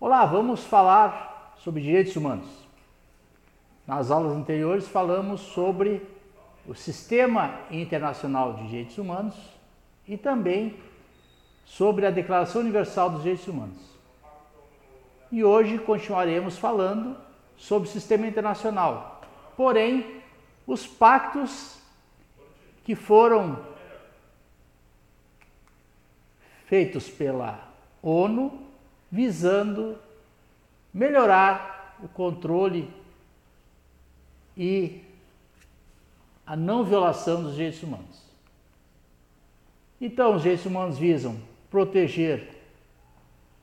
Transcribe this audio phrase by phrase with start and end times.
[0.00, 2.46] Olá, vamos falar sobre direitos humanos.
[3.84, 6.06] Nas aulas anteriores falamos sobre
[6.68, 9.34] o Sistema Internacional de Direitos Humanos
[10.06, 10.78] e também
[11.64, 13.76] sobre a Declaração Universal dos Direitos Humanos.
[15.32, 17.16] E hoje continuaremos falando
[17.56, 19.20] sobre o sistema internacional,
[19.56, 20.22] porém,
[20.64, 21.82] os pactos
[22.84, 23.58] que foram
[26.66, 27.58] feitos pela
[28.00, 28.67] ONU
[29.10, 29.98] visando
[30.92, 32.92] melhorar o controle
[34.56, 35.02] e
[36.46, 38.22] a não violação dos direitos humanos.
[40.00, 41.36] Então, os direitos humanos visam
[41.70, 42.56] proteger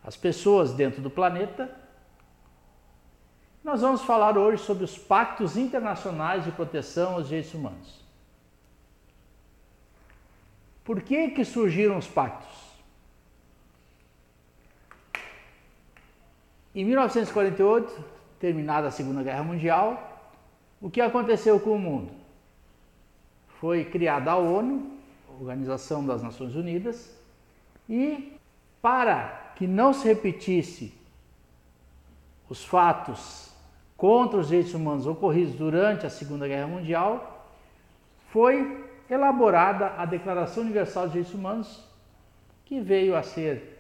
[0.04, 1.74] as pessoas dentro do planeta.
[3.64, 8.06] Nós vamos falar hoje sobre os pactos internacionais de proteção aos direitos humanos.
[10.84, 12.65] Por que que surgiram os pactos?
[16.76, 18.04] Em 1948,
[18.38, 20.20] terminada a Segunda Guerra Mundial,
[20.82, 22.12] o que aconteceu com o mundo?
[23.62, 24.92] Foi criada a ONU,
[25.40, 27.18] Organização das Nações Unidas,
[27.88, 28.38] e
[28.82, 30.94] para que não se repetisse
[32.50, 33.54] os fatos
[33.96, 37.48] contra os direitos humanos ocorridos durante a Segunda Guerra Mundial,
[38.32, 41.86] foi elaborada a Declaração Universal dos Direitos Humanos,
[42.66, 43.75] que veio a ser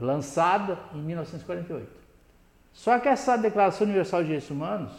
[0.00, 1.88] lançada em 1948.
[2.72, 4.92] Só que essa Declaração Universal de Direitos Humanos,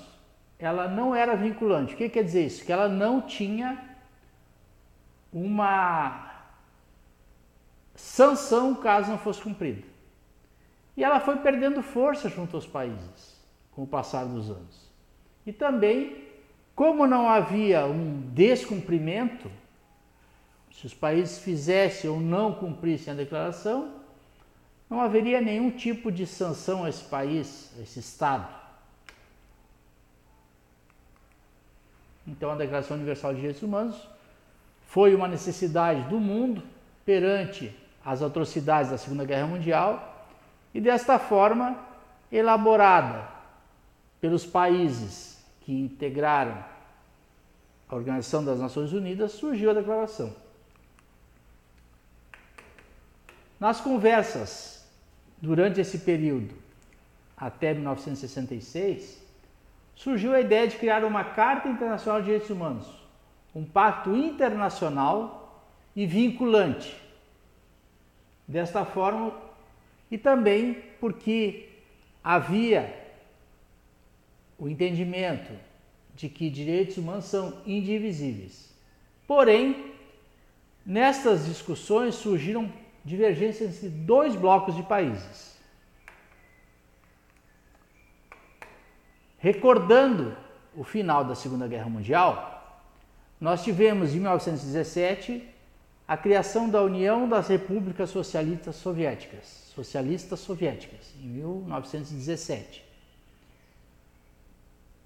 [0.59, 1.93] ela não era vinculante.
[1.93, 2.63] O que quer dizer isso?
[2.63, 3.83] Que ela não tinha
[5.33, 6.29] uma
[7.95, 9.83] sanção caso não fosse cumprida.
[10.95, 13.39] E ela foi perdendo força junto aos países
[13.71, 14.91] com o passar dos anos.
[15.45, 16.27] E também,
[16.75, 19.49] como não havia um descumprimento,
[20.71, 24.00] se os países fizessem ou não cumprissem a declaração,
[24.91, 28.45] não haveria nenhum tipo de sanção a esse país, a esse Estado.
[32.27, 33.95] Então, a Declaração Universal de Direitos Humanos
[34.87, 36.61] foi uma necessidade do mundo
[37.05, 37.73] perante
[38.03, 40.27] as atrocidades da Segunda Guerra Mundial
[40.73, 41.79] e, desta forma,
[42.29, 43.29] elaborada
[44.19, 46.65] pelos países que integraram
[47.87, 50.35] a Organização das Nações Unidas, surgiu a declaração.
[53.57, 54.80] Nas conversas
[55.41, 56.53] Durante esse período,
[57.35, 59.19] até 1966,
[59.95, 62.87] surgiu a ideia de criar uma Carta Internacional de Direitos Humanos,
[63.55, 65.65] um pacto internacional
[65.95, 66.95] e vinculante.
[68.47, 69.33] Desta forma,
[70.11, 71.69] e também porque
[72.23, 73.01] havia
[74.59, 75.51] o entendimento
[76.13, 78.71] de que direitos humanos são indivisíveis.
[79.25, 79.91] Porém,
[80.85, 82.71] nestas discussões surgiram
[83.03, 85.51] divergências entre dois blocos de países.
[89.37, 90.37] Recordando
[90.75, 92.51] o final da Segunda Guerra Mundial,
[93.39, 95.49] nós tivemos em 1917
[96.07, 102.83] a criação da União das Repúblicas Socialistas Soviéticas, socialistas soviéticas, em 1917.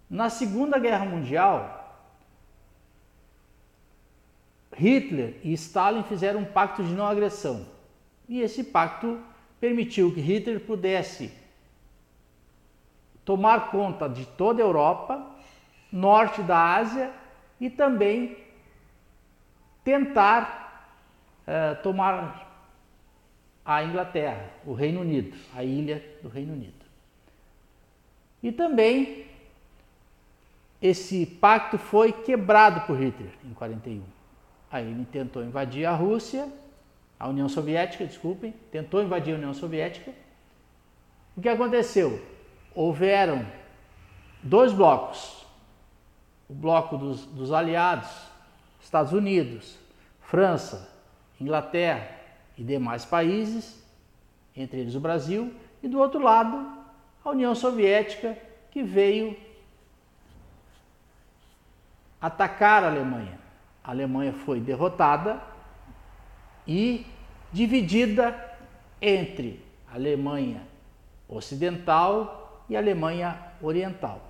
[0.10, 1.86] Na Segunda Guerra Mundial,
[4.76, 7.75] Hitler e Stalin fizeram um pacto de não agressão.
[8.28, 9.20] E esse pacto
[9.60, 11.32] permitiu que Hitler pudesse
[13.24, 15.26] tomar conta de toda a Europa,
[15.92, 17.12] norte da Ásia
[17.60, 18.38] e também
[19.84, 20.94] tentar
[21.48, 22.46] uh, tomar
[23.64, 26.86] a Inglaterra, o Reino Unido, a ilha do Reino Unido.
[28.44, 29.26] E também
[30.82, 34.04] esse pacto foi quebrado por Hitler em 41.
[34.70, 36.48] Aí ele tentou invadir a Rússia
[37.20, 40.12] a União Soviética, desculpem, tentou invadir a União Soviética.
[41.36, 42.22] O que aconteceu?
[42.74, 43.46] Houveram
[44.44, 45.46] dois blocos.
[46.48, 48.10] O bloco dos, dos aliados,
[48.80, 49.80] Estados Unidos,
[50.22, 50.94] França,
[51.40, 52.08] Inglaterra
[52.58, 53.84] e demais países,
[54.56, 56.72] entre eles o Brasil, e do outro lado,
[57.24, 58.38] a União Soviética,
[58.70, 59.36] que veio
[62.22, 63.40] atacar a Alemanha.
[63.84, 65.42] A Alemanha foi derrotada
[66.68, 67.06] e
[67.52, 68.58] dividida
[69.02, 70.62] entre Alemanha
[71.28, 74.22] Ocidental e Alemanha Oriental.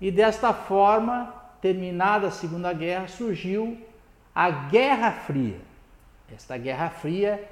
[0.00, 3.78] E desta forma, terminada a Segunda Guerra, surgiu
[4.34, 5.60] a Guerra Fria.
[6.34, 7.48] Esta Guerra Fria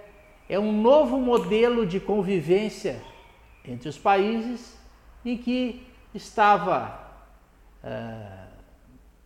[0.49, 3.01] é um novo modelo de convivência
[3.65, 4.77] entre os países
[5.25, 7.01] em que estava
[7.83, 8.49] uh,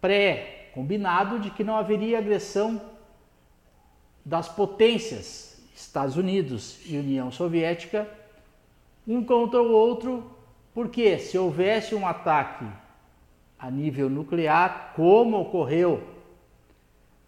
[0.01, 2.81] pré-combinado de que não haveria agressão
[4.27, 8.09] das potências Estados Unidos e União Soviética
[9.07, 10.29] um contra o outro,
[10.75, 12.67] porque se houvesse um ataque
[13.57, 16.03] a nível nuclear, como ocorreu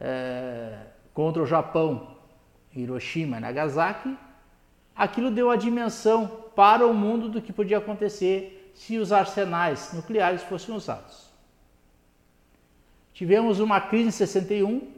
[0.01, 0.77] é,
[1.15, 2.17] contra o Japão,
[2.75, 4.19] Hiroshima e Nagasaki,
[4.97, 10.43] aquilo deu a dimensão para o mundo do que podia acontecer se os arsenais nucleares
[10.43, 11.29] fossem usados.
[13.15, 14.98] Tivemos uma crise em 61,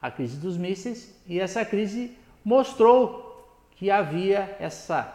[0.00, 3.30] a crise dos mísseis, e essa crise mostrou
[3.72, 5.14] que havia essa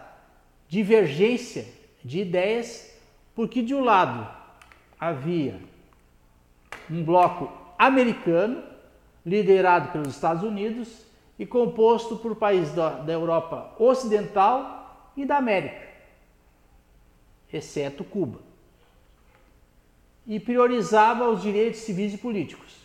[0.67, 1.65] divergência
[2.03, 2.95] de ideias,
[3.33, 4.27] porque de um lado
[4.99, 5.59] havia
[6.89, 8.63] um bloco americano,
[9.25, 11.05] liderado pelos Estados Unidos
[11.37, 15.87] e composto por países da, da Europa Ocidental e da América,
[17.51, 18.39] exceto Cuba.
[20.27, 22.75] E priorizava os direitos civis e políticos,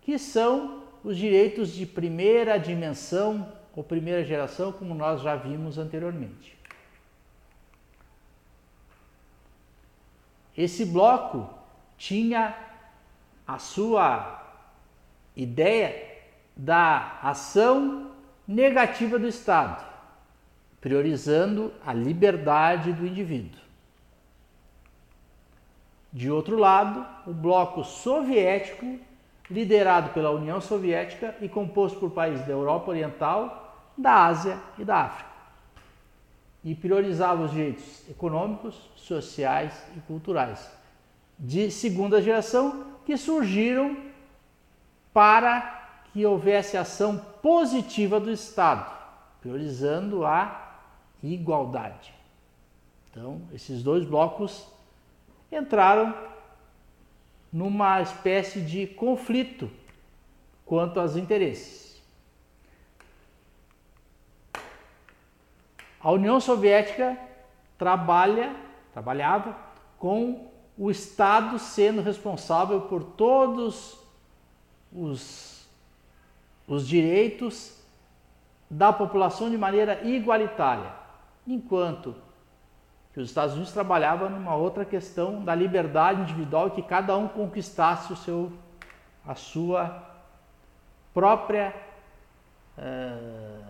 [0.00, 6.56] que são os direitos de primeira dimensão ou primeira geração, como nós já vimos anteriormente.
[10.56, 11.48] Esse bloco
[11.96, 12.54] tinha
[13.46, 14.42] a sua
[15.34, 16.10] ideia
[16.54, 18.10] da ação
[18.46, 19.84] negativa do Estado,
[20.80, 23.60] priorizando a liberdade do indivíduo.
[26.12, 28.98] De outro lado, o bloco soviético,
[29.52, 35.02] liderado pela União Soviética e composto por países da Europa Oriental, da Ásia e da
[35.02, 35.32] África
[36.64, 40.70] e priorizava os direitos econômicos, sociais e culturais
[41.38, 43.96] de segunda geração que surgiram
[45.12, 45.80] para
[46.12, 48.92] que houvesse ação positiva do Estado,
[49.40, 50.78] priorizando a
[51.22, 52.14] igualdade.
[53.10, 54.66] Então, esses dois blocos
[55.50, 56.14] entraram
[57.52, 59.70] numa espécie de conflito
[60.64, 62.02] quanto aos interesses.
[66.00, 67.16] A União Soviética
[67.78, 68.56] trabalha,
[68.92, 69.56] trabalhava
[69.98, 73.98] com o Estado sendo responsável por todos
[74.92, 75.68] os,
[76.66, 77.78] os direitos
[78.68, 80.92] da população de maneira igualitária,
[81.46, 82.16] enquanto
[83.12, 88.12] que os Estados Unidos trabalhavam numa outra questão da liberdade individual que cada um conquistasse
[88.12, 88.50] o seu,
[89.26, 90.02] a sua
[91.12, 91.74] própria
[92.78, 93.64] uh,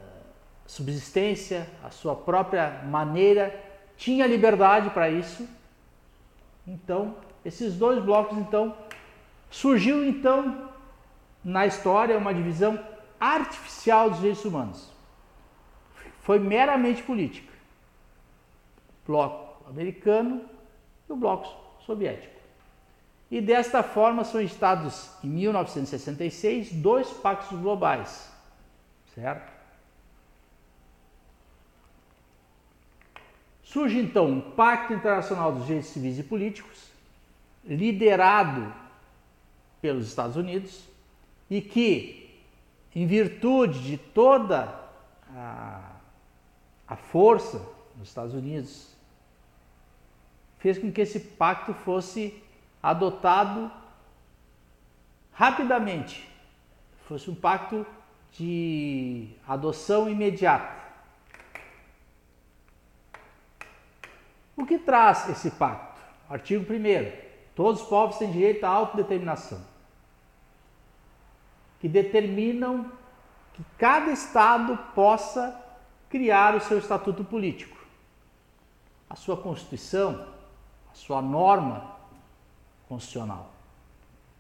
[0.65, 3.53] subsistência, a sua própria maneira,
[3.97, 5.49] tinha liberdade para isso.
[6.67, 8.77] Então, esses dois blocos então
[9.51, 10.71] surgiu então
[11.45, 12.79] na história uma divisão
[13.19, 14.93] artificial dos direitos humanos.
[16.21, 17.52] Foi meramente política.
[19.07, 20.45] Bloco americano
[21.09, 21.49] e o bloco
[21.85, 22.41] soviético.
[23.31, 28.31] E desta forma são estados em 1966 dois pactos globais,
[29.15, 29.51] certo?
[33.63, 36.91] Surge então um Pacto Internacional dos Direitos Civis e Políticos,
[37.65, 38.71] liderado
[39.81, 40.85] pelos Estados Unidos,
[41.49, 42.39] e que,
[42.95, 44.79] em virtude de toda
[45.35, 45.91] a,
[46.87, 47.67] a força
[47.97, 48.92] dos Estados Unidos,
[50.63, 52.41] fez com que esse pacto fosse
[52.81, 53.69] adotado
[55.33, 56.25] rapidamente,
[57.09, 57.85] fosse um pacto
[58.31, 60.81] de adoção imediata.
[64.57, 66.01] O que traz esse pacto?
[66.31, 67.13] Artigo 1.
[67.57, 69.61] Todos os povos têm direito à autodeterminação,
[71.81, 72.89] que determinam
[73.53, 75.61] que cada Estado possa
[76.09, 77.77] criar o seu estatuto político,
[79.11, 80.31] a sua Constituição,
[80.93, 81.97] a sua norma
[82.89, 83.51] constitucional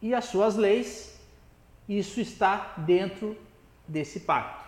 [0.00, 1.20] e as suas leis.
[1.88, 3.36] Isso está dentro
[3.88, 4.64] desse pacto.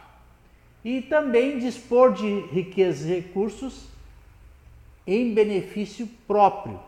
[0.84, 3.88] E também dispor de riquezas e recursos
[5.06, 6.80] em benefício próprio.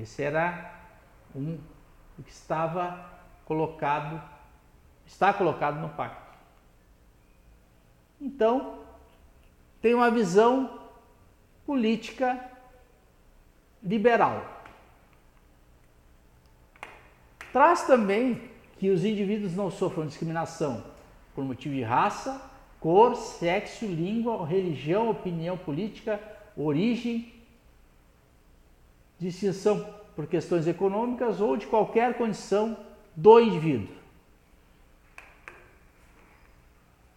[0.00, 0.74] Esse era
[1.34, 1.58] um
[2.22, 3.10] que estava
[3.44, 4.20] colocado,
[5.06, 6.38] está colocado no pacto.
[8.20, 8.80] Então,
[9.80, 10.78] tem uma visão
[11.64, 12.49] política
[13.82, 14.58] liberal.
[17.52, 20.84] Traz também que os indivíduos não sofram discriminação
[21.34, 22.40] por motivo de raça,
[22.78, 26.20] cor, sexo, língua, religião, opinião política,
[26.56, 27.32] origem,
[29.18, 29.84] distinção
[30.16, 32.76] por questões econômicas ou de qualquer condição
[33.14, 33.94] do indivíduo.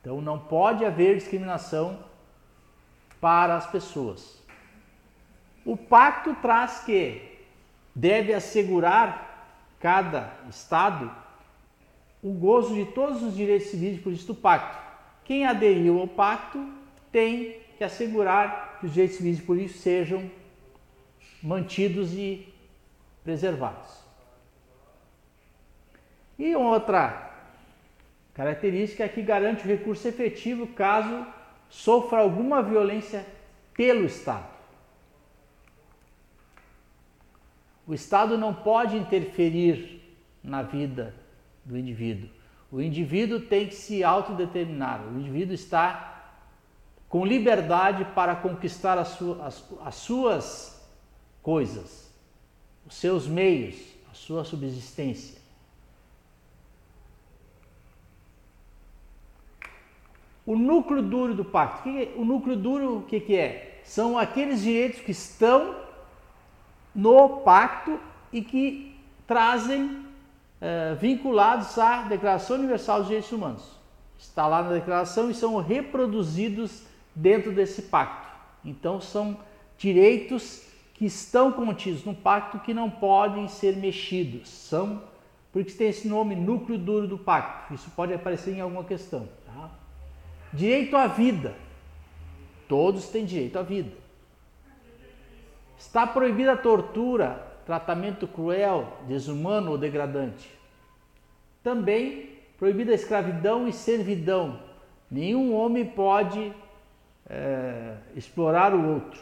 [0.02, 1.98] Então não pode haver discriminação
[3.22, 4.43] para as pessoas.
[5.66, 7.22] O pacto traz que
[7.96, 9.34] deve assegurar
[9.80, 11.12] cada estado
[12.22, 14.78] o gozo de todos os direitos civis e políticos do pacto.
[15.26, 16.72] Quem aderiu ao pacto
[17.12, 20.30] tem que assegurar que os direitos civis e políticos sejam
[21.42, 22.48] mantidos e
[23.24, 24.04] preservados.
[26.40, 27.32] E outra
[28.34, 31.26] característica é que garante o recurso efetivo caso
[31.70, 33.26] sofra alguma violência
[33.74, 34.53] pelo Estado.
[37.86, 40.02] O Estado não pode interferir
[40.42, 41.14] na vida
[41.66, 42.30] do indivíduo.
[42.72, 45.06] O indivíduo tem que se autodeterminar.
[45.06, 46.14] O indivíduo está
[47.08, 50.84] com liberdade para conquistar as, suas, as suas
[51.42, 52.12] coisas,
[52.88, 53.76] os seus meios,
[54.12, 55.44] a sua subsistência.
[60.46, 61.90] O núcleo duro do pacto.
[62.18, 63.82] O núcleo duro, o que é?
[63.84, 65.83] São aqueles direitos que estão
[66.94, 68.00] no pacto
[68.32, 68.96] e que
[69.26, 70.06] trazem
[70.62, 73.64] eh, vinculados à Declaração Universal dos Direitos Humanos.
[74.18, 76.84] Está lá na declaração e são reproduzidos
[77.14, 78.32] dentro desse pacto.
[78.64, 79.38] Então são
[79.78, 84.48] direitos que estão contidos no pacto que não podem ser mexidos.
[84.50, 85.02] São
[85.52, 87.74] porque tem esse nome núcleo duro do pacto.
[87.76, 89.30] Isso pode aparecer em alguma questão.
[89.46, 89.70] Tá?
[90.52, 91.54] Direito à vida.
[92.68, 93.92] Todos têm direito à vida.
[95.78, 100.50] Está proibida a tortura, tratamento cruel, desumano ou degradante.
[101.64, 104.60] Também proibida a escravidão e servidão.
[105.10, 106.54] Nenhum homem pode
[107.30, 109.22] é, explorar o outro,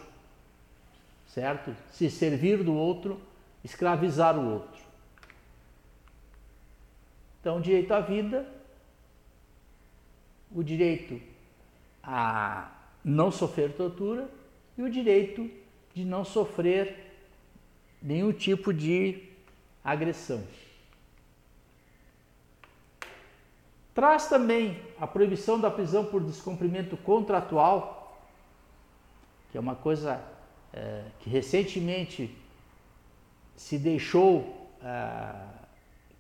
[1.27, 1.75] certo?
[1.91, 3.19] Se servir do outro,
[3.63, 4.81] escravizar o outro.
[7.39, 8.47] Então, direito à vida,
[10.51, 11.19] o direito
[12.03, 12.71] a
[13.03, 14.29] não sofrer tortura
[14.77, 15.49] e o direito
[15.93, 17.11] de não sofrer
[18.01, 19.29] nenhum tipo de
[19.83, 20.43] agressão.
[23.93, 28.17] Traz também a proibição da prisão por descumprimento contratual,
[29.51, 30.23] que é uma coisa
[30.73, 32.35] é, que recentemente
[33.55, 35.33] se deixou é,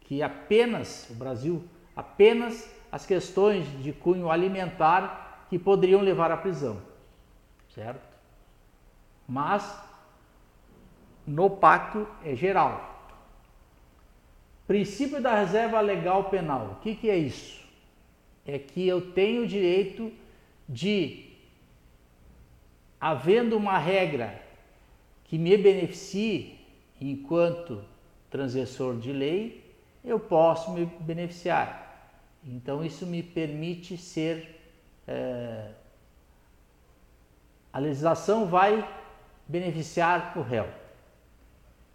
[0.01, 1.63] que apenas o Brasil,
[1.95, 6.81] apenas as questões de cunho alimentar que poderiam levar à prisão,
[7.73, 8.10] certo?
[9.31, 9.81] Mas
[11.25, 13.09] no pacto é geral.
[14.67, 16.73] Princípio da reserva legal penal.
[16.73, 17.65] O que, que é isso?
[18.45, 20.11] É que eu tenho o direito
[20.67, 21.31] de,
[22.99, 24.37] havendo uma regra
[25.23, 26.59] que me beneficie
[26.99, 27.85] enquanto
[28.29, 29.73] transgressor de lei,
[30.03, 32.19] eu posso me beneficiar.
[32.43, 34.59] Então, isso me permite ser.
[35.07, 35.69] É,
[37.71, 38.85] a legislação vai
[39.51, 40.67] beneficiar o réu.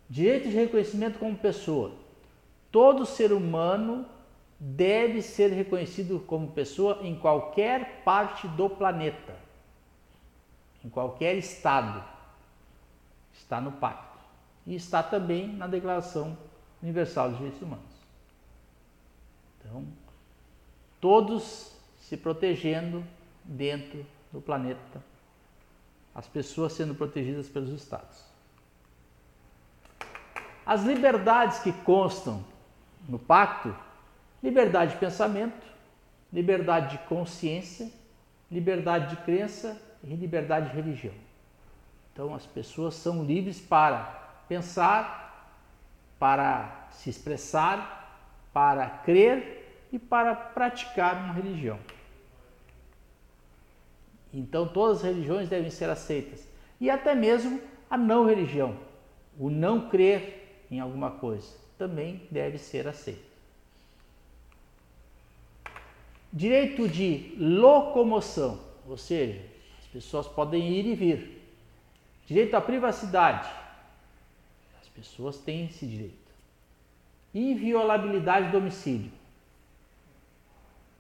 [0.09, 1.93] Direito de reconhecimento como pessoa.
[2.71, 4.05] Todo ser humano
[4.61, 9.35] deve ser reconhecido como pessoa em qualquer parte do planeta,
[10.85, 12.05] em qualquer estado.
[13.33, 14.19] Está no pacto.
[14.67, 16.37] E está também na Declaração
[16.83, 17.97] Universal dos Direitos Humanos.
[19.59, 19.87] Então,
[21.01, 23.03] todos se protegendo
[23.45, 25.03] dentro do planeta,
[26.17, 28.25] as pessoas sendo protegidas pelos estados.
[30.65, 32.43] As liberdades que constam
[33.07, 33.77] no pacto:
[34.43, 35.67] liberdade de pensamento,
[36.33, 37.93] liberdade de consciência,
[38.51, 41.15] liberdade de crença e liberdade de religião.
[42.13, 44.05] Então, as pessoas são livres para
[44.49, 45.53] pensar,
[46.19, 51.79] para se expressar, para crer e para praticar uma religião.
[54.37, 56.47] Então, todas as religiões devem ser aceitas
[56.79, 58.77] e até mesmo a não religião,
[59.39, 63.25] o não crer em alguma coisa, também deve ser aceito.
[66.31, 69.41] Direito de locomoção, ou seja,
[69.79, 71.43] as pessoas podem ir e vir.
[72.27, 73.49] Direito à privacidade,
[74.83, 76.15] as pessoas têm esse direito.
[77.35, 79.11] Inviolabilidade do domicílio.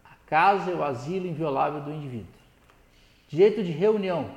[0.02, 2.35] A casa é o asilo inviolável do indivíduo.
[3.28, 4.30] Direito de reunião.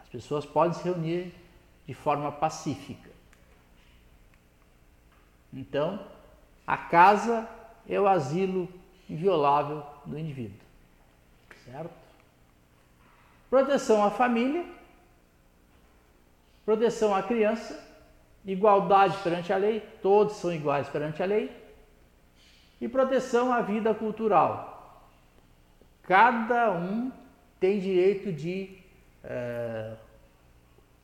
[0.00, 1.34] As pessoas podem se reunir
[1.86, 3.10] de forma pacífica.
[5.52, 6.00] Então,
[6.66, 7.48] a casa
[7.88, 8.68] é o asilo
[9.08, 10.60] inviolável do indivíduo.
[11.64, 11.90] Certo?
[13.48, 14.64] Proteção à família,
[16.64, 17.90] proteção à criança,
[18.46, 21.50] igualdade perante a lei, todos são iguais perante a lei,
[22.80, 25.04] e proteção à vida cultural.
[26.04, 27.10] Cada um
[27.60, 28.78] tem direito de
[29.22, 29.94] é,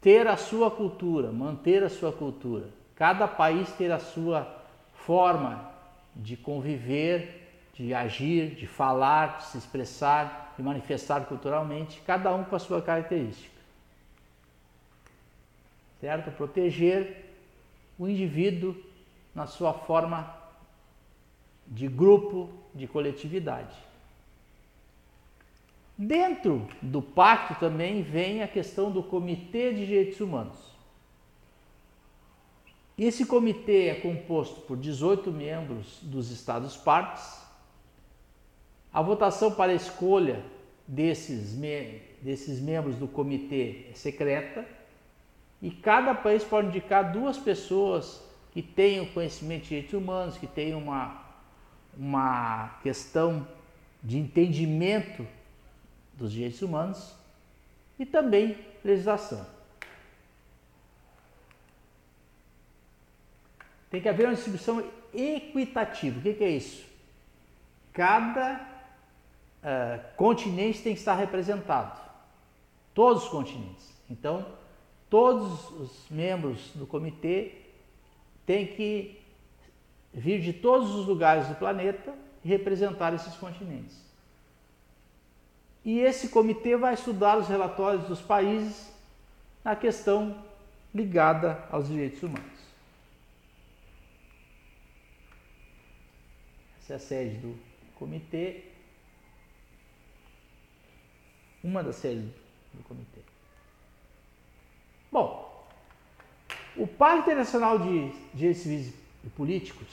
[0.01, 2.69] ter a sua cultura, manter a sua cultura.
[2.97, 5.71] Cada país ter a sua forma
[6.15, 12.57] de conviver, de agir, de falar, de se expressar, de manifestar culturalmente, cada um com
[12.57, 13.55] a sua característica.
[16.01, 16.31] Certo?
[16.31, 17.27] Proteger
[17.99, 18.75] o indivíduo
[19.35, 20.35] na sua forma
[21.67, 23.86] de grupo, de coletividade.
[25.99, 30.77] Dentro do pacto também vem a questão do Comitê de Direitos Humanos.
[32.99, 37.43] Esse comitê é composto por 18 membros dos Estados partes.
[38.93, 40.43] A votação para a escolha
[40.87, 44.67] desses, me desses membros do comitê é secreta
[45.61, 48.23] e cada país pode indicar duas pessoas
[48.53, 51.23] que tenham conhecimento de direitos humanos, que tenham uma,
[51.97, 53.47] uma questão
[54.03, 55.27] de entendimento
[56.17, 57.15] dos direitos humanos
[57.99, 59.47] e também legislação.
[63.91, 66.19] Tem que haver uma distribuição equitativa.
[66.19, 66.85] O que, é isso?
[67.93, 68.61] Cada
[69.63, 72.01] uh, continente tem que estar representado.
[72.93, 73.95] Todos os continentes.
[74.11, 74.45] Então,
[75.09, 77.63] todos os membros do comitê
[78.45, 79.21] têm que
[80.13, 84.06] vir de todos os lugares do planeta e representar esses continentes.
[85.87, 88.93] E esse comitê vai estudar os relatórios dos países
[89.63, 90.45] na questão
[90.93, 92.59] ligada aos direitos humanos.
[96.81, 97.57] Essa é a sede do
[97.95, 98.65] comitê,
[101.63, 102.33] uma das sedes
[102.75, 103.21] do comitê.
[105.13, 105.69] Bom,
[106.77, 108.93] o Pacto Internacional de Direitos Civis
[109.25, 109.87] e Políticos,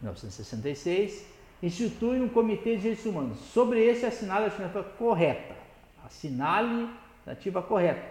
[0.00, 1.33] 1966,
[1.64, 3.38] institui um comitê de direitos humanos.
[3.52, 5.54] Sobre esse, assinale a alternativa correta.
[6.04, 8.06] Assinale a alternativa correta.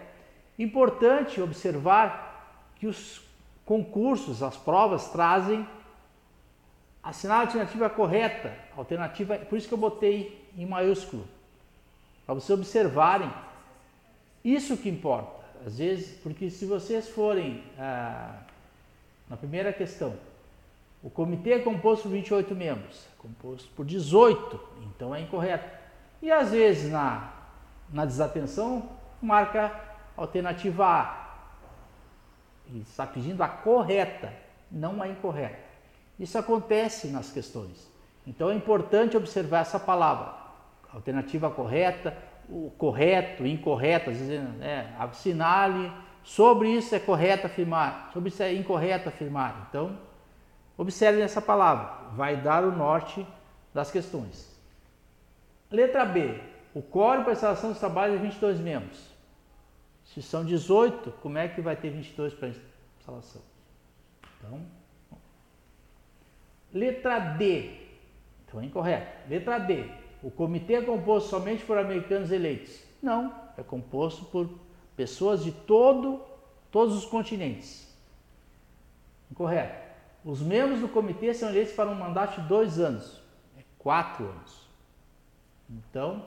[0.58, 3.22] Importante observar que os
[3.66, 5.68] concursos, as provas, trazem
[7.02, 11.28] assinar a alternativa correta, alternativa, por isso que eu botei em maiúsculo,
[12.26, 13.32] para vocês observarem
[14.44, 15.44] isso que importa.
[15.66, 18.42] Às vezes, porque se vocês forem ah,
[19.30, 20.14] na primeira questão,
[21.04, 25.70] o comitê é composto por 28 membros, é composto por 18, então é incorreto.
[26.22, 27.34] E às vezes na,
[27.92, 28.90] na desatenção
[29.22, 29.72] marca
[30.16, 31.24] alternativa A.
[32.68, 34.32] E está pedindo a correta,
[34.72, 35.60] não a incorreta.
[36.18, 37.92] Isso acontece nas questões.
[38.26, 40.34] Então é importante observar essa palavra.
[40.94, 42.16] Alternativa correta,
[42.48, 45.92] o correto, incorreto, às vezes é, assinale,
[46.24, 49.68] sobre isso é correto afirmar, sobre isso é incorreto afirmar.
[49.70, 49.98] Então,
[50.78, 53.26] Observe essa palavra, vai dar o norte
[53.74, 54.54] das questões.
[55.70, 56.40] Letra B.
[56.74, 59.14] O quórum para instalação dos trabalhos é 22 membros.
[60.06, 62.50] Se são 18, como é que vai ter 22 para
[63.00, 63.42] instalação?
[64.38, 64.62] Então,
[66.74, 67.78] letra D.
[68.46, 69.30] Então é incorreto.
[69.30, 69.90] Letra D.
[70.22, 72.84] O comitê é composto somente por americanos eleitos.
[73.02, 74.50] Não, é composto por
[74.96, 76.22] pessoas de todo,
[76.72, 77.88] todos os continentes.
[79.32, 79.93] Incorreto.
[80.24, 83.22] Os membros do comitê são eleitos para um mandato de dois anos,
[83.58, 84.70] é quatro anos.
[85.70, 86.26] Então,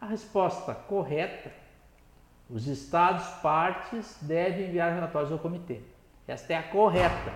[0.00, 1.52] a resposta correta,
[2.50, 5.80] os estados partes devem enviar relatórios ao comitê.
[6.26, 7.32] Esta é a correta.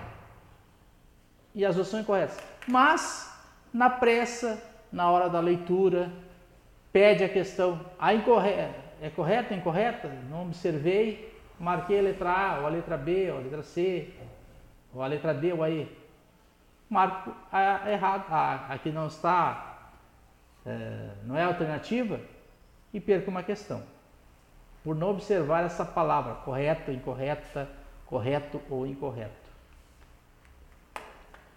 [1.54, 2.38] E as outras são incorretas.
[2.66, 3.32] Mas,
[3.72, 4.62] na pressa,
[4.92, 6.10] na hora da leitura,
[6.92, 10.08] pede a questão, a incorreta, é correta, incorreta?
[10.28, 14.12] Não observei, marquei a letra A, ou a letra B, ou a letra C,
[14.94, 15.88] ou a letra D ou a E.
[16.88, 19.90] Marco a errado, a, a que não está,
[20.64, 22.18] é, não é alternativa,
[22.92, 23.82] e perco uma questão.
[24.82, 27.68] Por não observar essa palavra, correto, incorreta,
[28.06, 29.48] correto ou incorreto.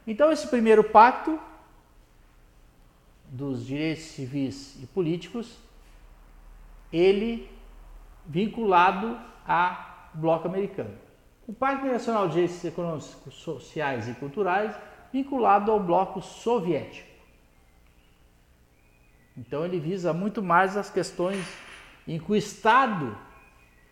[0.06, 1.40] Então, esse primeiro pacto
[3.28, 5.58] dos direitos civis e políticos,
[6.92, 7.50] ele
[8.26, 9.18] vinculado
[9.48, 11.11] ao bloco americano
[11.52, 14.74] o Pacto Nacional de Direitos Econômicos, Sociais e Culturais,
[15.12, 17.10] vinculado ao bloco soviético.
[19.38, 21.46] Então ele visa muito mais as questões
[22.08, 23.18] em que o Estado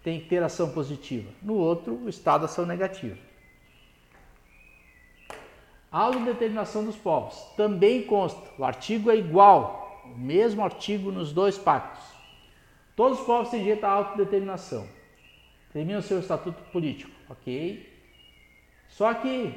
[0.01, 3.17] tem que ter ação positiva, no outro, o Estado ação negativa.
[5.91, 11.57] A autodeterminação dos povos também consta, o artigo é igual, o mesmo artigo nos dois
[11.57, 12.05] pactos.
[12.95, 14.87] Todos os povos têm direito à autodeterminação
[15.71, 17.87] termina o seu estatuto político, ok?
[18.89, 19.55] Só que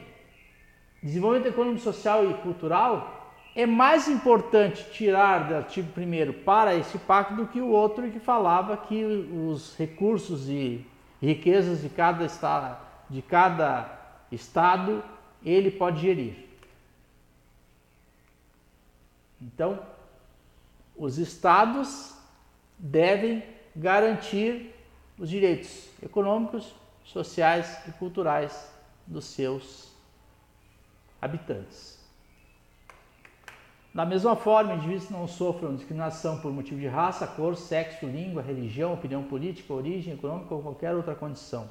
[1.03, 3.23] desenvolvimento econômico, social e cultural
[3.55, 8.21] é mais importante tirar do artigo 1 para esse pacto do que o outro que
[8.21, 10.87] falava que os recursos e
[11.21, 12.79] riquezas de cada estado,
[13.11, 15.03] de cada estado
[15.45, 16.35] ele pode gerir.
[19.41, 19.79] Então,
[20.97, 22.17] os estados
[22.79, 23.43] devem
[23.75, 24.75] garantir
[25.19, 26.75] os direitos econômicos,
[27.13, 28.73] sociais e culturais
[29.07, 29.93] dos seus
[31.21, 32.01] habitantes.
[33.95, 38.95] Da mesma forma, indivíduos não sofram discriminação por motivo de raça, cor, sexo, língua, religião,
[38.95, 41.69] opinião política, origem econômica ou qualquer outra condição.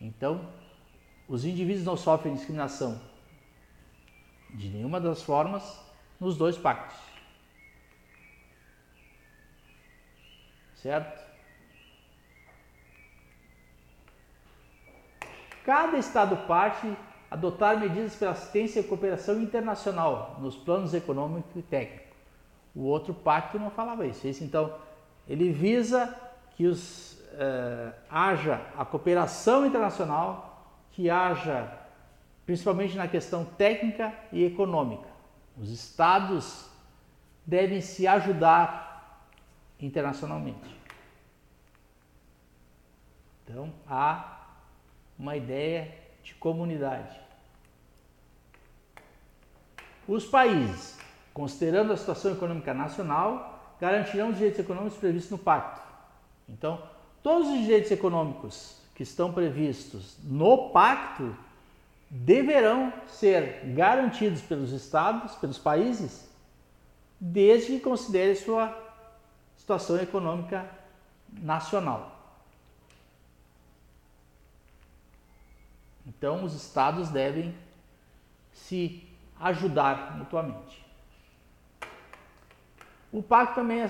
[0.00, 0.48] Então,
[1.28, 3.00] os indivíduos não sofrem discriminação
[4.50, 5.80] de nenhuma das formas
[6.18, 6.98] nos dois pactos.
[10.74, 11.19] Certo?
[15.70, 16.96] Cada Estado parte
[17.30, 22.16] adotar medidas para assistência e cooperação internacional nos planos econômico e técnico.
[22.74, 24.26] O outro pacto não falava isso.
[24.26, 24.74] Esse, então,
[25.28, 26.12] ele visa
[26.56, 31.72] que os, eh, haja a cooperação internacional, que haja,
[32.44, 35.06] principalmente na questão técnica e econômica.
[35.56, 36.68] Os estados
[37.46, 39.24] devem se ajudar
[39.78, 40.76] internacionalmente.
[43.44, 44.39] Então, há
[45.20, 47.20] uma ideia de comunidade.
[50.08, 50.98] Os países,
[51.34, 55.82] considerando a situação econômica nacional, garantirão os direitos econômicos previstos no pacto.
[56.48, 56.82] Então,
[57.22, 61.36] todos os direitos econômicos que estão previstos no pacto
[62.08, 66.28] deverão ser garantidos pelos estados, pelos países,
[67.20, 68.74] desde que considere sua
[69.54, 70.66] situação econômica
[71.30, 72.19] nacional.
[76.06, 77.54] Então, os estados devem
[78.52, 79.06] se
[79.38, 80.84] ajudar mutuamente.
[83.12, 83.88] O pacto também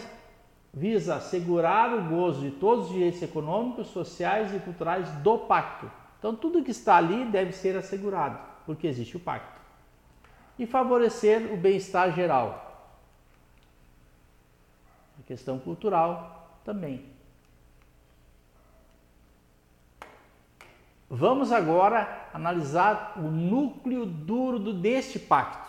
[0.72, 5.90] visa assegurar o gozo de todos os direitos econômicos, sociais e culturais do pacto.
[6.18, 9.60] Então, tudo que está ali deve ser assegurado, porque existe o pacto.
[10.58, 12.66] E favorecer o bem-estar geral.
[15.18, 17.04] A questão cultural também.
[21.12, 25.68] Vamos agora analisar o núcleo duro deste pacto,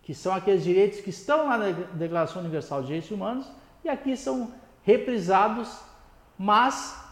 [0.00, 3.50] que são aqueles direitos que estão na Declaração Universal de Direitos Humanos
[3.82, 5.76] e aqui são reprisados,
[6.38, 7.04] mas,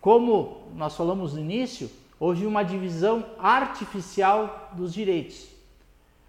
[0.00, 5.48] como nós falamos no início, houve uma divisão artificial dos direitos.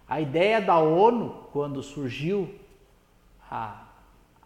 [0.08, 2.52] A ideia da ONU, quando surgiu
[3.48, 3.84] a,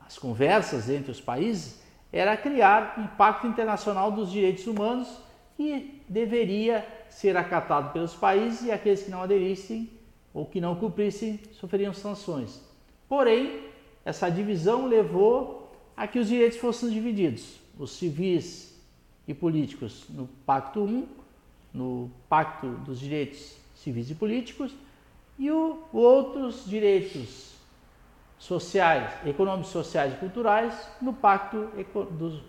[0.05, 1.82] as conversas entre os países,
[2.13, 5.09] era criar um pacto internacional dos direitos humanos
[5.57, 9.89] que deveria ser acatado pelos países e aqueles que não aderissem
[10.35, 12.61] ou que não cumprissem sofreriam sanções.
[13.09, 13.63] Porém,
[14.05, 18.79] essa divisão levou a que os direitos fossem divididos, os civis
[19.27, 21.07] e políticos no Pacto 1,
[21.73, 24.75] no Pacto dos Direitos Civis e Políticos,
[25.39, 27.53] e os outros direitos
[28.43, 31.71] sociais, econômicos, sociais e culturais no Pacto
[32.11, 32.43] dos,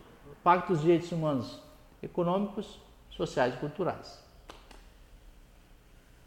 [0.44, 1.62] Pacto dos Direitos Humanos
[2.02, 2.80] Econômicos,
[3.12, 4.24] Sociais e Culturais.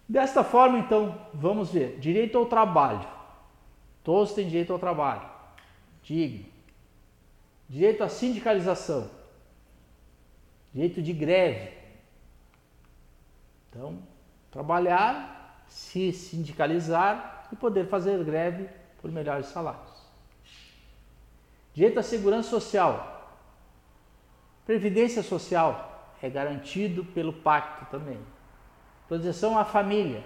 [0.08, 3.08] Desta forma, então, vamos ver: direito ao trabalho.
[4.04, 5.28] Todos têm direito ao trabalho,
[6.00, 6.46] digno.
[7.68, 9.10] Direito à sindicalização,
[10.72, 11.76] direito de greve.
[13.68, 13.98] Então,
[14.48, 18.68] trabalhar, se sindicalizar e poder fazer greve
[19.06, 20.04] por melhores salários.
[21.72, 23.38] Direito à segurança social.
[24.64, 28.18] Previdência social é garantido pelo pacto também.
[29.06, 30.24] Proteção à família.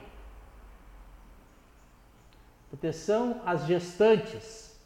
[2.70, 4.80] Proteção às gestantes.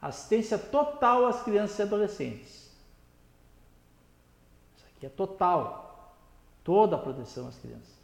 [0.00, 2.70] Assistência total às crianças e adolescentes.
[4.76, 6.14] Isso aqui é total.
[6.62, 7.98] Toda a proteção às crianças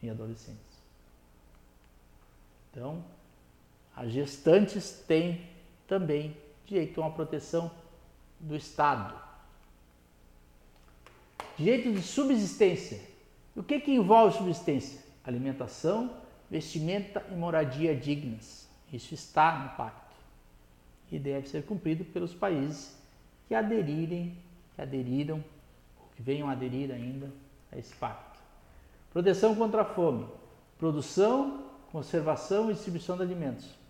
[0.00, 0.62] e adolescentes.
[2.70, 3.02] Então,
[3.96, 5.40] as gestantes têm
[5.86, 7.70] também direito a uma proteção
[8.40, 9.14] do Estado.
[11.56, 13.00] Direito de subsistência.
[13.54, 15.00] O que, que envolve subsistência?
[15.24, 16.10] Alimentação,
[16.50, 18.68] vestimenta e moradia dignas.
[18.92, 20.14] Isso está no pacto
[21.12, 22.96] e deve ser cumprido pelos países
[23.46, 24.36] que aderirem,
[24.74, 25.44] que aderiram,
[26.00, 27.30] ou que venham aderir ainda
[27.70, 28.40] a esse pacto.
[29.12, 30.26] Proteção contra a fome,
[30.76, 33.83] produção, conservação e distribuição de alimentos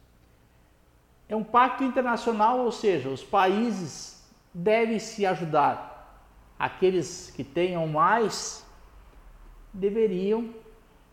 [1.29, 5.93] é um pacto internacional, ou seja, os países devem se ajudar.
[6.59, 8.65] Aqueles que tenham mais
[9.73, 10.55] deveriam,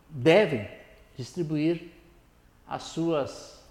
[0.10, 0.70] devem
[1.16, 1.92] distribuir
[2.68, 3.64] as suas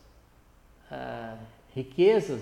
[0.90, 1.38] uh,
[1.74, 2.40] riquezas,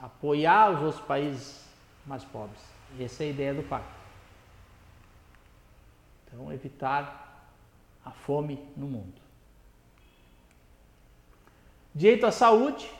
[0.00, 1.64] apoiar os outros países
[2.06, 2.60] mais pobres.
[2.98, 3.92] Essa é a ideia do pacto.
[6.26, 7.52] Então, evitar
[8.04, 9.20] a fome no mundo.
[11.94, 12.90] Direito à saúde,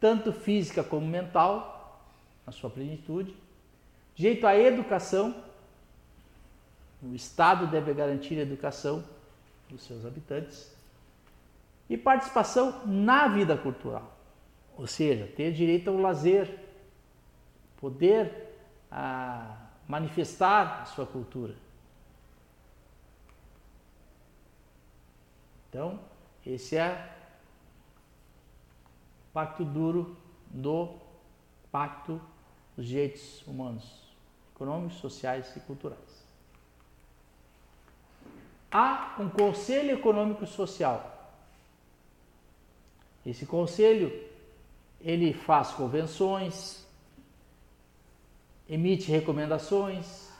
[0.00, 2.02] tanto física como mental,
[2.46, 3.34] na sua plenitude.
[4.14, 5.44] Direito à educação,
[7.02, 9.04] o Estado deve garantir a educação
[9.68, 10.74] dos seus habitantes.
[11.88, 14.16] E participação na vida cultural,
[14.76, 16.58] ou seja, ter direito ao lazer,
[17.80, 18.56] poder
[18.90, 19.56] a, ah,
[19.86, 21.54] manifestar a sua cultura.
[25.68, 25.98] Então,
[26.44, 27.17] esse é
[29.38, 30.96] pacto duro do
[31.70, 32.20] pacto
[32.76, 33.84] dos direitos humanos,
[34.52, 36.26] econômicos, sociais e culturais.
[38.68, 41.38] Há um Conselho Econômico Social.
[43.24, 44.12] Esse conselho
[45.00, 46.84] ele faz convenções,
[48.68, 50.32] emite recomendações,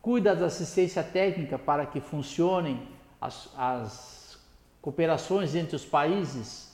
[0.00, 2.88] cuida da assistência técnica para que funcionem
[3.20, 4.38] as, as
[4.80, 6.69] cooperações entre os países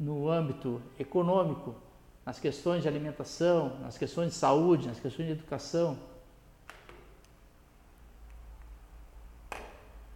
[0.00, 1.74] no âmbito econômico,
[2.24, 5.98] nas questões de alimentação, nas questões de saúde, nas questões de educação.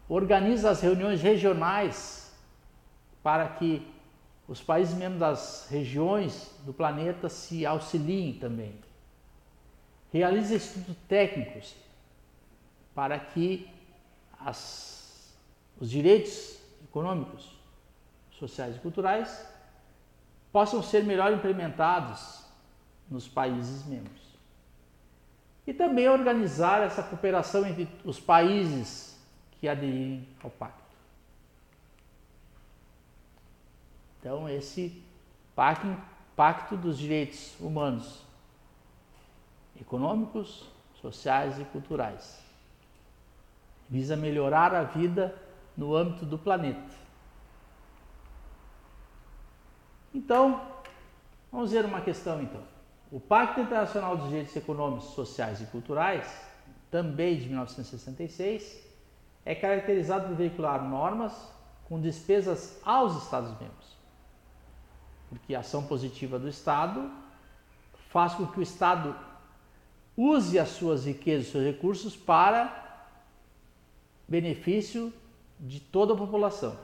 [0.08, 2.32] Organiza as reuniões regionais
[3.22, 3.86] para que
[4.48, 8.74] os países membros das regiões do planeta se auxiliem também
[10.14, 11.74] realiza estudos técnicos
[12.94, 13.68] para que
[14.38, 15.34] as,
[15.80, 17.58] os direitos econômicos,
[18.30, 19.53] sociais e culturais
[20.54, 22.44] possam ser melhor implementados
[23.10, 24.22] nos países membros.
[25.66, 29.20] E também organizar essa cooperação entre os países
[29.58, 30.94] que aderirem ao pacto.
[34.20, 35.02] Então, esse
[35.56, 35.92] pacto,
[36.36, 38.22] pacto dos direitos humanos
[39.80, 42.38] econômicos, sociais e culturais.
[43.90, 45.34] Visa melhorar a vida
[45.76, 47.03] no âmbito do planeta.
[50.14, 50.62] Então,
[51.50, 52.62] vamos ver uma questão então.
[53.10, 56.24] O Pacto Internacional dos Direitos Econômicos, Sociais e Culturais,
[56.90, 58.80] também de 1966,
[59.44, 61.32] é caracterizado por veicular normas
[61.86, 63.96] com despesas aos Estados-membros.
[65.28, 67.10] Porque a ação positiva do Estado
[68.10, 69.14] faz com que o Estado
[70.16, 73.08] use as suas riquezas, os seus recursos para
[74.28, 75.12] benefício
[75.58, 76.76] de toda a população.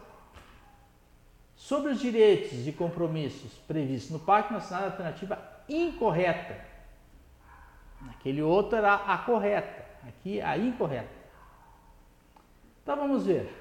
[1.61, 6.59] Sobre os direitos e compromissos previstos no Pacto Nacional, alternativa incorreta.
[8.01, 11.11] Naquele outro era a correta, aqui a incorreta.
[12.83, 13.55] Então vamos ver.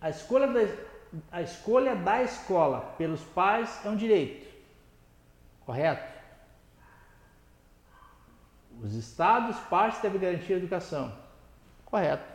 [0.00, 0.60] A escolha da,
[1.30, 4.52] a escolha da escola pelos pais é um direito,
[5.64, 6.20] correto?
[8.82, 11.16] Os estados, partes devem garantir a educação.
[11.86, 12.29] Correto.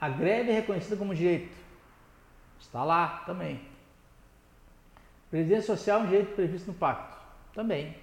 [0.00, 1.56] A greve é reconhecida como direito.
[2.60, 3.60] Está lá também.
[5.30, 7.18] Previdência social é um direito previsto no pacto.
[7.54, 7.96] Também.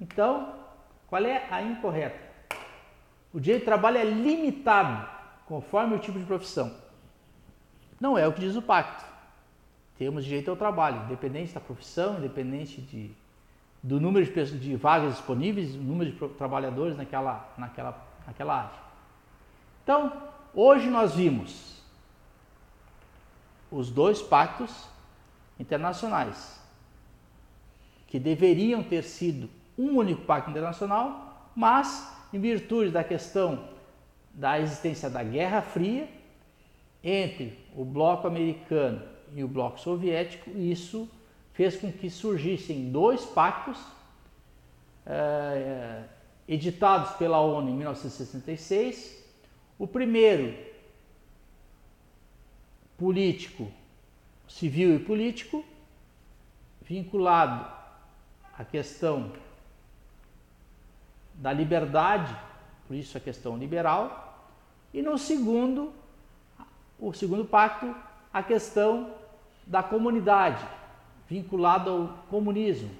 [0.00, 0.54] Então,
[1.08, 2.18] qual é a incorreta?
[3.32, 5.08] O direito de trabalho é limitado
[5.46, 6.74] conforme o tipo de profissão.
[8.00, 9.04] Não é o que diz o pacto.
[9.98, 13.14] Temos direito ao trabalho, independente da profissão, independente de
[13.84, 18.78] do número de, de vagas disponíveis, o número de trabalhadores naquela, naquela, naquela área.
[19.82, 20.10] Então,
[20.54, 21.74] hoje nós vimos
[23.70, 24.70] os dois pactos
[25.58, 26.60] internacionais,
[28.06, 33.68] que deveriam ter sido um único pacto internacional, mas, em virtude da questão
[34.32, 36.08] da existência da Guerra Fria
[37.02, 39.02] entre o bloco americano
[39.34, 41.08] e o bloco soviético, isso
[41.52, 43.78] fez com que surgissem dois pactos
[45.06, 46.02] é,
[46.48, 49.23] editados pela ONU em 1966.
[49.78, 50.56] O primeiro,
[52.96, 53.70] político,
[54.46, 55.64] civil e político,
[56.80, 57.66] vinculado
[58.56, 59.32] à questão
[61.34, 62.34] da liberdade,
[62.86, 64.52] por isso a questão liberal,
[64.92, 65.92] e no segundo,
[66.98, 67.94] o segundo pacto,
[68.32, 69.12] a questão
[69.66, 70.64] da comunidade,
[71.28, 72.90] vinculado ao comunismo,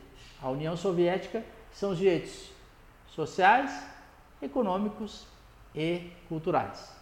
[0.42, 2.50] à União Soviética, são os direitos
[3.06, 3.86] sociais,
[4.42, 5.33] econômicos
[5.74, 6.94] e culturais.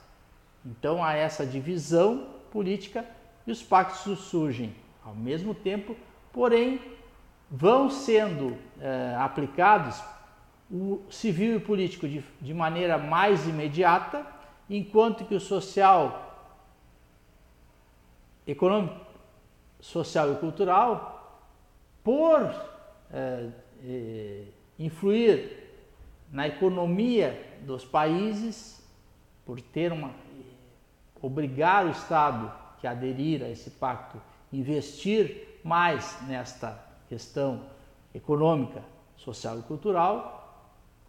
[0.64, 3.04] Então há essa divisão política
[3.46, 5.96] e os pactos surgem ao mesmo tempo,
[6.32, 6.80] porém
[7.50, 10.00] vão sendo é, aplicados
[10.70, 14.26] o civil e político de, de maneira mais imediata,
[14.70, 16.50] enquanto que o social,
[18.46, 19.04] econômico,
[19.80, 21.42] social e cultural,
[22.02, 22.50] por
[23.12, 23.48] é,
[23.84, 24.44] é,
[24.78, 25.61] influir
[26.32, 28.82] na economia dos países,
[29.44, 30.10] por ter uma
[31.20, 34.20] obrigar o Estado que aderir a esse pacto
[34.52, 37.62] investir mais nesta questão
[38.12, 38.82] econômica,
[39.16, 40.68] social e cultural,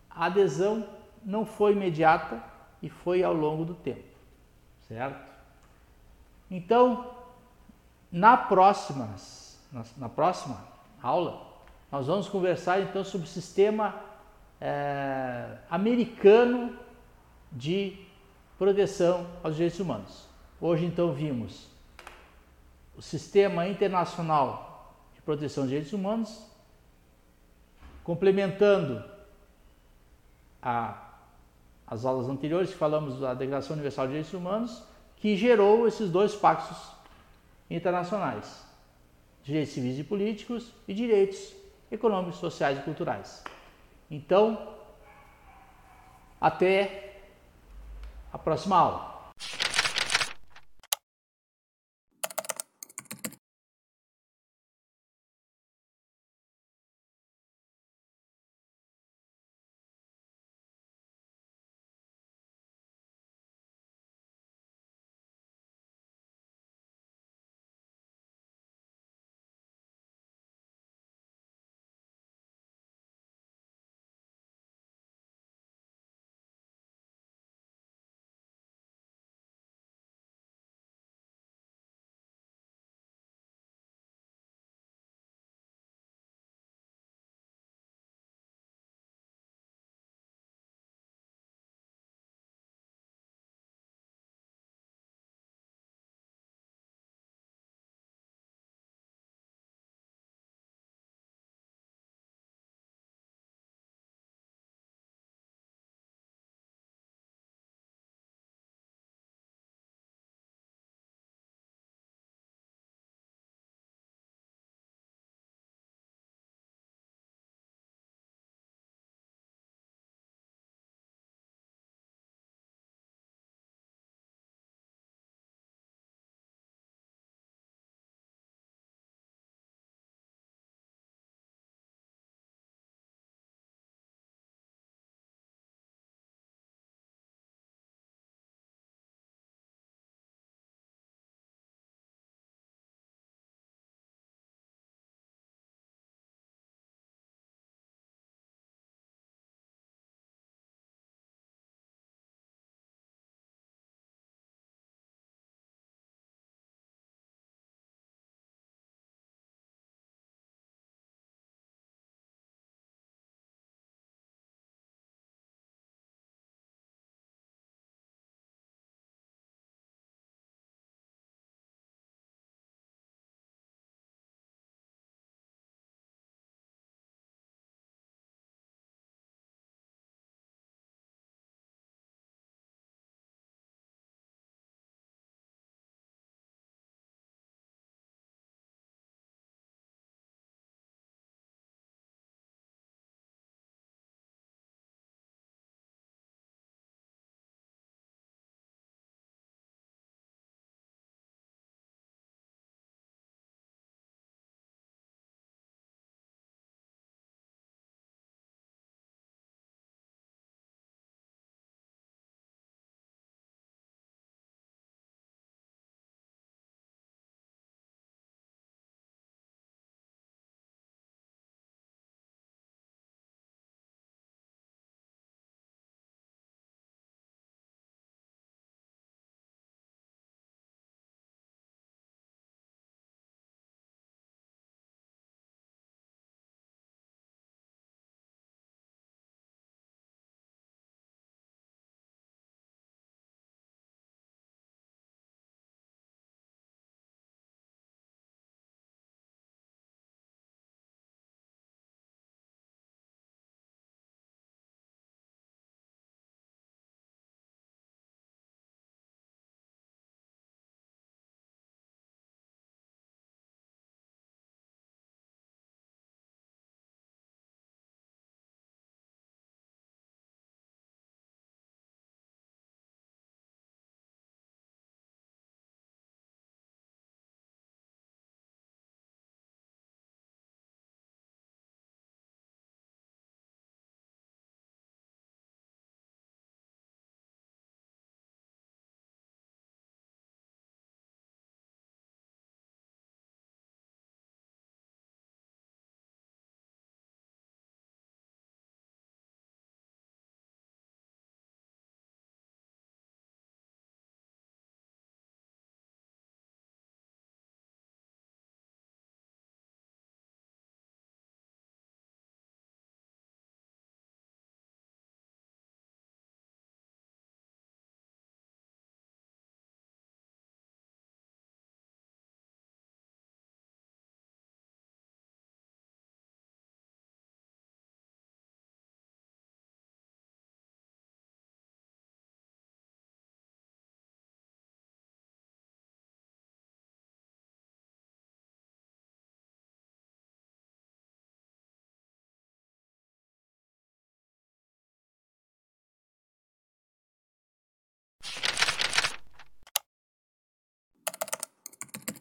[0.09, 0.88] a adesão
[1.25, 2.41] não foi imediata
[2.81, 4.03] e foi ao longo do tempo,
[4.88, 5.33] certo?
[6.49, 7.12] Então,
[8.12, 9.09] na próxima,
[9.97, 10.63] na próxima
[11.01, 11.41] aula,
[11.91, 13.95] nós vamos conversar então sobre o sistema
[14.65, 16.73] é, americano
[17.52, 17.97] de
[18.58, 20.26] proteção aos direitos humanos.
[20.62, 21.67] Hoje então vimos
[22.95, 26.47] o sistema internacional de proteção dos direitos humanos,
[28.06, 29.04] complementando
[30.62, 31.12] a,
[31.86, 34.82] as aulas anteriores que falamos da Declaração Universal de Direitos Humanos,
[35.17, 36.78] que gerou esses dois pactos
[37.69, 38.65] internacionais,
[39.43, 41.54] direitos civis e políticos e direitos
[41.91, 43.43] econômicos, sociais e culturais.
[44.13, 44.76] Então,
[46.39, 47.15] até
[48.32, 49.12] a próxima aula.